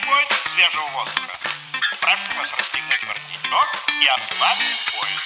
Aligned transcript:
требует 0.00 0.28
свежего 0.52 0.88
воздуха. 0.94 1.36
Прошу 2.00 2.30
вас 2.38 2.50
расстегнуть 2.56 3.02
воротничок 3.04 3.68
и 4.00 4.06
ослабить 4.16 4.80
пояс. 4.96 5.24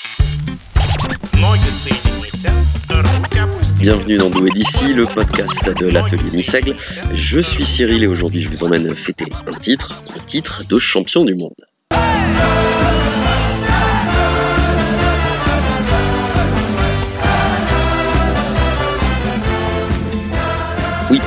Ноги 1.34 1.71
соедините, 1.83 2.50
руки 2.88 3.38
опустите. 3.38 3.81
Bienvenue 3.81 4.18
dans 4.18 4.31
Doué 4.31 4.50
d'ici, 4.50 4.92
le 4.92 5.07
podcast 5.07 5.65
de 5.65 5.86
l'atelier 5.86 6.31
Missègle. 6.33 6.75
Je 7.12 7.41
suis 7.41 7.65
Cyril 7.65 8.02
et 8.02 8.07
aujourd'hui 8.07 8.41
je 8.41 8.48
vous 8.48 8.64
emmène 8.64 8.95
fêter 8.95 9.27
un 9.46 9.54
titre, 9.54 10.02
le 10.14 10.20
titre 10.27 10.64
de 10.64 10.79
champion 10.79 11.24
du 11.24 11.34
monde. 11.34 11.54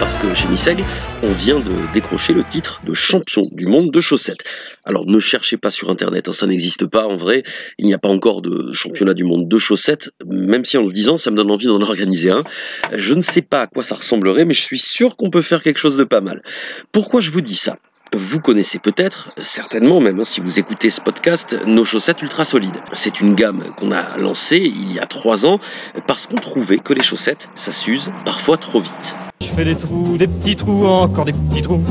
Parce 0.08 0.22
que 0.22 0.32
chez 0.32 0.48
Missègle, 0.48 0.84
on 1.22 1.30
vient 1.32 1.58
de 1.58 1.92
décrocher 1.92 2.32
le 2.32 2.42
titre 2.42 2.80
de 2.82 2.94
champion 2.94 3.46
du 3.52 3.66
monde 3.66 3.90
de 3.90 4.00
chaussettes. 4.00 4.42
Alors 4.82 5.04
ne 5.04 5.18
cherchez 5.18 5.58
pas 5.58 5.70
sur 5.70 5.90
internet, 5.90 6.28
hein, 6.28 6.32
ça 6.32 6.46
n'existe 6.46 6.86
pas 6.86 7.04
en 7.04 7.16
vrai. 7.16 7.42
Il 7.76 7.84
n'y 7.84 7.92
a 7.92 7.98
pas 7.98 8.08
encore 8.08 8.40
de 8.40 8.72
championnat 8.72 9.12
du 9.12 9.24
monde 9.24 9.50
de 9.50 9.58
chaussettes, 9.58 10.08
même 10.24 10.64
si 10.64 10.78
en 10.78 10.82
le 10.82 10.92
disant, 10.92 11.18
ça 11.18 11.30
me 11.30 11.36
donne 11.36 11.50
envie 11.50 11.66
d'en 11.66 11.82
organiser 11.82 12.30
un. 12.30 12.42
Je 12.96 13.12
ne 13.12 13.20
sais 13.20 13.42
pas 13.42 13.60
à 13.60 13.66
quoi 13.66 13.82
ça 13.82 13.96
ressemblerait, 13.96 14.46
mais 14.46 14.54
je 14.54 14.62
suis 14.62 14.78
sûr 14.78 15.14
qu'on 15.14 15.28
peut 15.28 15.42
faire 15.42 15.62
quelque 15.62 15.78
chose 15.78 15.98
de 15.98 16.04
pas 16.04 16.22
mal. 16.22 16.42
Pourquoi 16.90 17.20
je 17.20 17.30
vous 17.30 17.42
dis 17.42 17.56
ça? 17.56 17.76
Vous 18.16 18.40
connaissez 18.40 18.78
peut-être, 18.78 19.32
certainement 19.38 20.00
même 20.00 20.20
hein, 20.20 20.24
si 20.24 20.40
vous 20.40 20.58
écoutez 20.58 20.90
ce 20.90 21.00
podcast, 21.00 21.56
nos 21.66 21.84
chaussettes 21.84 22.22
ultra 22.22 22.44
solides. 22.44 22.82
C'est 22.92 23.20
une 23.20 23.34
gamme 23.34 23.62
qu'on 23.76 23.92
a 23.92 24.16
lancée 24.18 24.58
il 24.58 24.92
y 24.92 24.98
a 24.98 25.06
trois 25.06 25.46
ans 25.46 25.58
parce 26.06 26.26
qu'on 26.26 26.36
trouvait 26.36 26.78
que 26.78 26.92
les 26.94 27.02
chaussettes, 27.02 27.50
ça 27.54 27.72
s'use 27.72 28.10
parfois 28.24 28.56
trop 28.56 28.80
vite. 28.80 29.14
Je 29.40 29.48
fais 29.48 29.64
des 29.64 29.76
trous, 29.76 30.16
des 30.16 30.26
petits 30.26 30.56
trous, 30.56 30.86
encore 30.86 31.24
des 31.24 31.32
petits 31.32 31.62
trous, 31.62 31.82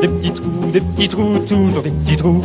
des 0.00 0.08
petits 0.08 0.32
trous, 0.32 0.70
des 0.72 0.80
petits 0.80 1.08
trous, 1.08 1.38
toujours 1.40 1.82
des 1.82 1.90
petits 1.90 2.16
trous. 2.16 2.40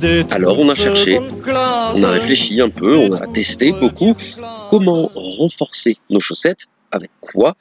Des 0.00 0.24
trous 0.24 0.34
Alors, 0.34 0.58
on 0.58 0.68
a 0.68 0.74
cherché, 0.74 1.18
On 1.18 2.02
a 2.02 2.10
réfléchi 2.10 2.60
un 2.60 2.70
peu, 2.70 2.96
on 2.96 3.12
a 3.12 3.26
testé 3.26 3.72
beaucoup 3.72 4.14
comment 4.70 5.10
renforcer 5.14 5.98
nos 6.08 6.20
chaussettes, 6.20 6.66
avec 6.92 7.10
quoi? 7.20 7.54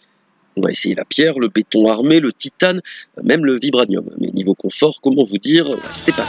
On 0.59 0.65
a 0.65 0.71
essayé 0.71 0.95
la 0.95 1.05
pierre, 1.05 1.39
le 1.39 1.47
béton 1.47 1.89
armé, 1.89 2.19
le 2.19 2.33
titane, 2.33 2.81
même 3.23 3.45
le 3.45 3.57
vibranium. 3.57 4.09
Mais 4.19 4.27
niveau 4.27 4.55
confort, 4.55 4.99
comment 5.01 5.23
vous 5.23 5.37
dire, 5.37 5.67
c'était 5.91 6.11
pas. 6.11 6.27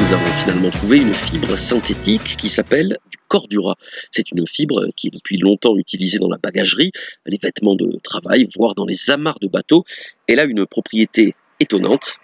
Nous 0.00 0.16
avons 0.16 0.26
finalement 0.42 0.70
trouvé 0.70 0.96
une 0.96 1.14
fibre 1.14 1.56
synthétique 1.56 2.36
qui 2.36 2.48
s'appelle 2.48 2.98
du 3.12 3.18
cordura. 3.28 3.76
C'est 4.10 4.32
une 4.32 4.44
fibre 4.44 4.86
qui 4.96 5.06
est 5.06 5.10
depuis 5.10 5.36
longtemps 5.36 5.76
utilisée 5.76 6.18
dans 6.18 6.28
la 6.28 6.38
bagagerie, 6.38 6.90
les 7.26 7.38
vêtements 7.40 7.76
de 7.76 7.96
travail, 8.02 8.48
voire 8.56 8.74
dans 8.74 8.86
les 8.86 9.10
amarres 9.10 9.38
de 9.40 9.46
bateaux. 9.46 9.84
Elle 10.26 10.40
a 10.40 10.44
une 10.44 10.66
propriété 10.66 11.36
étonnante, 11.60 12.16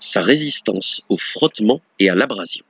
sa 0.00 0.20
résistance 0.20 1.00
au 1.08 1.16
frottement 1.16 1.80
et 1.98 2.10
à 2.10 2.14
l'abrasion. 2.14 2.64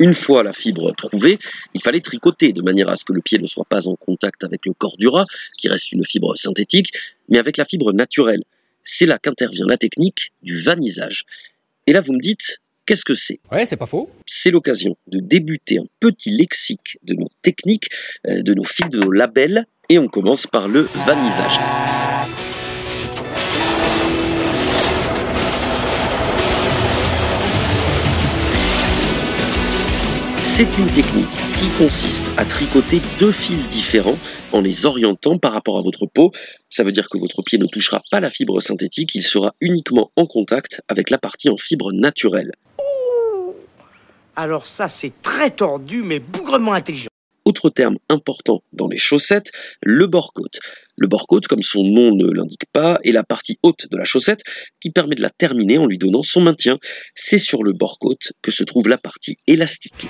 Une 0.00 0.14
fois 0.14 0.42
la 0.42 0.54
fibre 0.54 0.92
trouvée, 0.96 1.38
il 1.74 1.82
fallait 1.82 2.00
tricoter 2.00 2.54
de 2.54 2.62
manière 2.62 2.88
à 2.88 2.96
ce 2.96 3.04
que 3.04 3.12
le 3.12 3.20
pied 3.20 3.36
ne 3.38 3.44
soit 3.46 3.66
pas 3.66 3.86
en 3.86 3.96
contact 3.96 4.42
avec 4.44 4.64
le 4.64 4.72
cordura, 4.72 5.26
qui 5.58 5.68
reste 5.68 5.92
une 5.92 6.04
fibre 6.04 6.34
synthétique, 6.36 6.90
mais 7.28 7.38
avec 7.38 7.58
la 7.58 7.66
fibre 7.66 7.92
naturelle. 7.92 8.42
C'est 8.82 9.04
là 9.04 9.18
qu'intervient 9.18 9.66
la 9.68 9.76
technique 9.76 10.32
du 10.42 10.58
vanisage. 10.58 11.26
Et 11.86 11.92
là, 11.92 12.00
vous 12.00 12.14
me 12.14 12.20
dites, 12.20 12.60
qu'est-ce 12.86 13.04
que 13.04 13.14
c'est? 13.14 13.40
Ouais, 13.52 13.66
c'est 13.66 13.76
pas 13.76 13.84
faux. 13.84 14.08
C'est 14.24 14.50
l'occasion 14.50 14.96
de 15.06 15.20
débuter 15.20 15.78
un 15.78 15.86
petit 16.00 16.30
lexique 16.30 16.96
de 17.02 17.12
nos 17.12 17.28
techniques, 17.42 17.90
euh, 18.26 18.40
de 18.40 18.54
nos 18.54 18.64
fils, 18.64 18.88
de 18.88 18.98
nos 19.00 19.12
labels, 19.12 19.66
et 19.90 19.98
on 19.98 20.08
commence 20.08 20.46
par 20.46 20.66
le 20.66 20.88
vanisage. 21.04 21.58
C'est 30.60 30.76
une 30.76 30.88
technique 30.88 31.26
qui 31.58 31.70
consiste 31.78 32.22
à 32.36 32.44
tricoter 32.44 33.00
deux 33.18 33.32
fils 33.32 33.66
différents 33.70 34.18
en 34.52 34.60
les 34.60 34.84
orientant 34.84 35.38
par 35.38 35.54
rapport 35.54 35.78
à 35.78 35.80
votre 35.80 36.04
peau. 36.04 36.32
Ça 36.68 36.84
veut 36.84 36.92
dire 36.92 37.08
que 37.08 37.16
votre 37.16 37.40
pied 37.40 37.56
ne 37.56 37.64
touchera 37.64 38.02
pas 38.10 38.20
la 38.20 38.28
fibre 38.28 38.60
synthétique, 38.60 39.14
il 39.14 39.22
sera 39.22 39.54
uniquement 39.62 40.10
en 40.16 40.26
contact 40.26 40.82
avec 40.86 41.08
la 41.08 41.16
partie 41.16 41.48
en 41.48 41.56
fibre 41.56 41.92
naturelle. 41.94 42.52
Alors 44.36 44.66
ça, 44.66 44.90
c'est 44.90 45.22
très 45.22 45.50
tordu, 45.50 46.02
mais 46.02 46.18
bougrement 46.18 46.74
intelligent. 46.74 47.09
Autre 47.50 47.68
terme 47.68 47.98
important 48.08 48.62
dans 48.72 48.86
les 48.86 48.96
chaussettes, 48.96 49.50
le 49.82 50.06
bord-côte. 50.06 50.60
Le 50.96 51.08
bord-côte, 51.08 51.48
comme 51.48 51.62
son 51.62 51.82
nom 51.82 52.14
ne 52.14 52.30
l'indique 52.30 52.66
pas, 52.72 53.00
est 53.02 53.10
la 53.10 53.24
partie 53.24 53.58
haute 53.64 53.88
de 53.90 53.96
la 53.96 54.04
chaussette 54.04 54.42
qui 54.80 54.92
permet 54.92 55.16
de 55.16 55.20
la 55.20 55.30
terminer 55.30 55.76
en 55.76 55.86
lui 55.86 55.98
donnant 55.98 56.22
son 56.22 56.42
maintien. 56.42 56.78
C'est 57.16 57.40
sur 57.40 57.64
le 57.64 57.72
bord-côte 57.72 58.34
que 58.40 58.52
se 58.52 58.62
trouve 58.62 58.86
la 58.86 58.98
partie 58.98 59.36
élastiquée. 59.48 60.06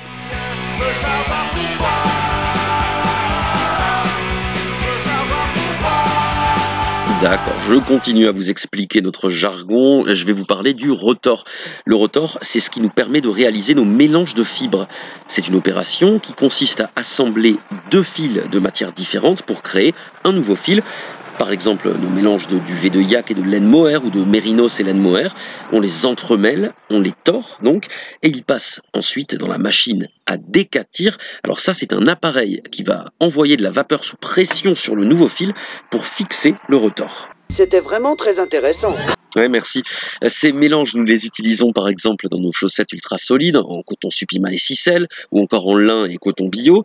D'accord, 7.22 7.53
je 7.69 7.75
continue 7.75 8.28
à 8.28 8.32
vous 8.32 8.48
expliquer 8.48 9.03
notre 9.03 9.28
jargon. 9.28 10.06
Je 10.06 10.25
vais 10.25 10.32
vous 10.32 10.47
parler 10.47 10.72
du 10.72 10.91
rotor. 10.91 11.44
Le 11.84 11.94
rotor, 11.94 12.38
c'est 12.41 12.60
ce 12.60 12.70
qui 12.70 12.81
nous 12.81 12.88
permet 12.88 13.20
de 13.20 13.28
réaliser 13.28 13.75
nos 13.75 13.84
mélanges 13.84 14.34
de 14.34 14.42
fibres. 14.42 14.88
C'est 15.28 15.47
une 15.47 15.54
opération 15.54 16.19
qui 16.19 16.32
consiste 16.32 16.81
à 16.81 16.91
assembler 16.97 17.56
deux 17.91 18.03
fils 18.03 18.41
de 18.50 18.58
matières 18.58 18.92
différentes 18.92 19.42
pour 19.42 19.60
créer 19.60 19.94
un 20.25 20.32
nouveau 20.32 20.56
fil. 20.56 20.82
Par 21.40 21.52
exemple, 21.52 21.90
nos 21.98 22.10
mélanges 22.10 22.48
de 22.48 22.58
duvet 22.58 22.90
de 22.90 23.00
yak 23.00 23.30
et 23.30 23.34
de 23.34 23.42
laine 23.42 23.64
mohair 23.64 24.04
ou 24.04 24.10
de 24.10 24.22
mérinos 24.22 24.78
et 24.78 24.82
laine 24.82 25.00
mohair, 25.00 25.34
on 25.72 25.80
les 25.80 26.04
entremêle, 26.04 26.74
on 26.90 27.00
les 27.00 27.14
tord 27.24 27.58
donc, 27.62 27.86
et 28.22 28.28
ils 28.28 28.42
passent 28.42 28.82
ensuite 28.92 29.36
dans 29.36 29.48
la 29.48 29.56
machine 29.56 30.08
à 30.26 30.36
décatir. 30.36 31.16
Alors 31.42 31.58
ça, 31.58 31.72
c'est 31.72 31.94
un 31.94 32.06
appareil 32.06 32.60
qui 32.70 32.82
va 32.82 33.06
envoyer 33.20 33.56
de 33.56 33.62
la 33.62 33.70
vapeur 33.70 34.04
sous 34.04 34.18
pression 34.18 34.74
sur 34.74 34.94
le 34.94 35.06
nouveau 35.06 35.28
fil 35.28 35.54
pour 35.90 36.04
fixer 36.04 36.56
le 36.68 36.76
rotor. 36.76 37.30
C'était 37.50 37.81
vraiment 37.81 38.16
très 38.16 38.38
intéressant. 38.38 38.94
Ouais, 39.37 39.49
merci. 39.49 39.83
Ces 40.27 40.53
mélanges, 40.53 40.94
nous 40.94 41.05
les 41.05 41.25
utilisons 41.25 41.72
par 41.72 41.88
exemple 41.88 42.28
dans 42.28 42.38
nos 42.38 42.50
chaussettes 42.50 42.93
ultra 42.93 43.16
solides, 43.16 43.56
en 43.56 43.83
coton 43.83 44.11
supima 44.11 44.53
et 44.53 44.59
ficelle, 44.59 45.06
ou 45.31 45.41
encore 45.41 45.69
en 45.69 45.77
lin 45.77 46.06
et 46.06 46.16
coton 46.16 46.49
bio. 46.49 46.84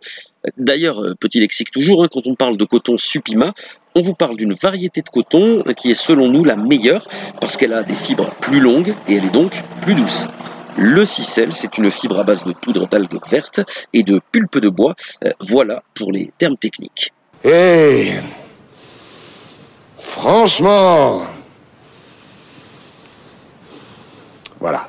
D'ailleurs, 0.56 1.02
euh, 1.02 1.14
petit 1.18 1.40
lexique 1.40 1.72
toujours, 1.72 2.04
hein, 2.04 2.08
quand 2.10 2.26
on 2.26 2.36
parle 2.36 2.56
de 2.56 2.64
coton 2.64 2.96
supima, 2.96 3.52
on 3.96 4.02
vous 4.02 4.14
parle 4.14 4.36
d'une 4.36 4.54
variété 4.54 5.02
de 5.02 5.08
coton 5.08 5.64
qui 5.76 5.90
est 5.90 5.94
selon 5.94 6.28
nous 6.28 6.44
la 6.44 6.54
meilleure 6.54 7.08
parce 7.40 7.56
qu'elle 7.56 7.72
a 7.72 7.82
des 7.82 7.94
fibres 7.94 8.30
plus 8.40 8.60
longues 8.60 8.94
et 9.08 9.16
elle 9.16 9.24
est 9.24 9.32
donc 9.32 9.60
plus 9.82 9.94
douce. 9.94 10.26
Le 10.78 11.04
cicelle, 11.04 11.52
c'est 11.52 11.78
une 11.78 11.90
fibre 11.90 12.18
à 12.18 12.22
base 12.22 12.44
de 12.44 12.52
poudre 12.52 12.86
d'algues 12.86 13.18
vertes 13.28 13.60
et 13.92 14.02
de 14.02 14.20
pulpe 14.30 14.58
de 14.58 14.68
bois. 14.68 14.94
Euh, 15.24 15.30
voilà 15.40 15.82
pour 15.94 16.12
les 16.12 16.30
termes 16.38 16.56
techniques. 16.56 17.12
Hé 17.44 18.12
Franchement 20.46 21.26
Voilà. 24.60 24.88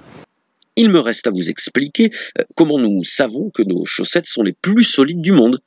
Il 0.75 0.91
me 0.91 0.99
reste 0.99 1.25
à 1.25 1.31
vous 1.31 1.49
expliquer 1.49 2.11
euh, 2.37 2.43
comment 2.55 2.77
nous 2.77 3.03
savons 3.03 3.49
que 3.49 3.63
nos 3.63 3.83
chaussettes 3.83 4.27
sont 4.27 4.43
les 4.43 4.53
plus 4.53 4.83
solides 4.83 5.19
du 5.19 5.31
monde. 5.31 5.57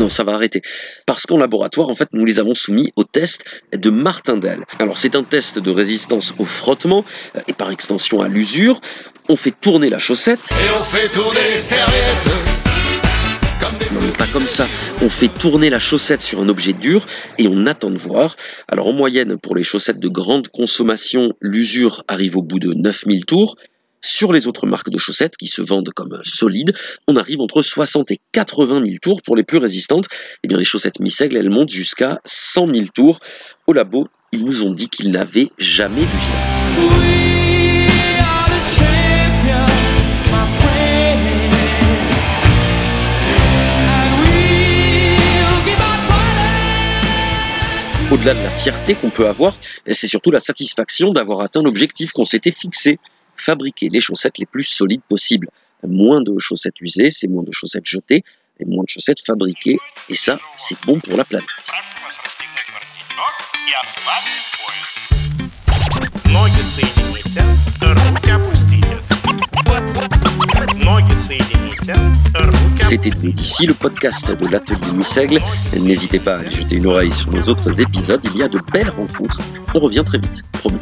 Non, 0.00 0.08
ça 0.08 0.24
va 0.24 0.32
arrêter. 0.32 0.62
Parce 1.06 1.26
qu'en 1.26 1.36
laboratoire, 1.36 1.88
en 1.88 1.94
fait, 1.94 2.08
nous 2.12 2.24
les 2.24 2.40
avons 2.40 2.54
soumis 2.54 2.92
au 2.96 3.04
test 3.04 3.62
de 3.72 3.90
Martindale. 3.90 4.64
Alors, 4.80 4.98
c'est 4.98 5.14
un 5.14 5.22
test 5.22 5.60
de 5.60 5.70
résistance 5.70 6.34
au 6.40 6.44
frottement 6.44 7.04
euh, 7.36 7.40
et 7.46 7.52
par 7.52 7.70
extension 7.70 8.20
à 8.20 8.26
l'usure. 8.26 8.80
On 9.28 9.36
fait 9.36 9.54
tourner 9.60 9.88
la 9.88 10.00
chaussette. 10.00 10.40
Et 10.50 10.76
on 10.76 10.82
fait 10.82 11.08
tourner 11.10 11.50
les 11.52 11.56
serviettes 11.56 12.59
Non, 13.92 14.00
mais 14.00 14.12
pas 14.12 14.26
comme 14.26 14.46
ça. 14.46 14.68
On 15.00 15.08
fait 15.08 15.28
tourner 15.28 15.70
la 15.70 15.78
chaussette 15.78 16.22
sur 16.22 16.40
un 16.40 16.48
objet 16.48 16.72
dur 16.72 17.06
et 17.38 17.48
on 17.48 17.66
attend 17.66 17.90
de 17.90 17.98
voir. 17.98 18.36
Alors, 18.68 18.88
en 18.88 18.92
moyenne, 18.92 19.38
pour 19.38 19.54
les 19.56 19.62
chaussettes 19.62 20.00
de 20.00 20.08
grande 20.08 20.48
consommation, 20.48 21.32
l'usure 21.40 22.04
arrive 22.08 22.36
au 22.36 22.42
bout 22.42 22.58
de 22.58 22.72
9000 22.72 23.24
tours. 23.24 23.56
Sur 24.02 24.32
les 24.32 24.46
autres 24.46 24.66
marques 24.66 24.88
de 24.88 24.98
chaussettes 24.98 25.36
qui 25.36 25.46
se 25.46 25.60
vendent 25.60 25.90
comme 25.94 26.18
solides, 26.24 26.72
on 27.06 27.16
arrive 27.16 27.40
entre 27.40 27.60
60 27.60 28.10
et 28.12 28.20
80 28.32 28.82
000 28.86 28.96
tours 29.02 29.20
pour 29.22 29.36
les 29.36 29.44
plus 29.44 29.58
résistantes. 29.58 30.06
Eh 30.42 30.48
bien, 30.48 30.56
les 30.56 30.64
chaussettes 30.64 31.00
Missègle, 31.00 31.36
elles 31.36 31.50
montent 31.50 31.70
jusqu'à 31.70 32.18
100 32.24 32.74
000 32.74 32.86
tours. 32.94 33.18
Au 33.66 33.72
labo, 33.72 34.08
ils 34.32 34.44
nous 34.44 34.62
ont 34.64 34.72
dit 34.72 34.88
qu'ils 34.88 35.10
n'avaient 35.10 35.50
jamais 35.58 36.02
vu 36.02 36.18
ça. 36.20 37.29
Au-delà 48.20 48.34
de 48.34 48.42
la 48.42 48.50
fierté 48.50 48.94
qu'on 48.96 49.08
peut 49.08 49.26
avoir, 49.28 49.56
c'est 49.86 50.06
surtout 50.06 50.30
la 50.30 50.40
satisfaction 50.40 51.10
d'avoir 51.10 51.40
atteint 51.40 51.62
l'objectif 51.62 52.12
qu'on 52.12 52.26
s'était 52.26 52.50
fixé, 52.50 52.98
fabriquer 53.34 53.88
les 53.88 53.98
chaussettes 53.98 54.36
les 54.36 54.44
plus 54.44 54.64
solides 54.64 55.00
possibles. 55.08 55.48
Moins 55.88 56.20
de 56.20 56.38
chaussettes 56.38 56.78
usées, 56.82 57.10
c'est 57.10 57.28
moins 57.28 57.44
de 57.44 57.50
chaussettes 57.50 57.86
jetées, 57.86 58.22
et 58.58 58.66
moins 58.66 58.84
de 58.84 58.90
chaussettes 58.90 59.20
fabriquées. 59.24 59.78
Et 60.10 60.16
ça, 60.16 60.38
c'est 60.58 60.76
bon 60.84 61.00
pour 61.00 61.16
la 61.16 61.24
planète. 61.24 61.46
C'était 72.90 73.10
d'ici 73.10 73.66
le 73.66 73.74
podcast 73.74 74.32
de 74.32 74.48
l'atelier 74.48 74.90
Louis 74.92 75.04
Seigle. 75.04 75.40
N'hésitez 75.80 76.18
pas 76.18 76.34
à 76.34 76.38
aller 76.40 76.50
jeter 76.50 76.74
une 76.74 76.86
oreille 76.86 77.12
sur 77.12 77.30
nos 77.30 77.42
autres 77.42 77.80
épisodes, 77.80 78.20
il 78.24 78.36
y 78.38 78.42
a 78.42 78.48
de 78.48 78.58
belles 78.72 78.90
rencontres. 78.90 79.40
On 79.72 79.78
revient 79.78 80.02
très 80.04 80.18
vite, 80.18 80.42
promis. 80.54 80.80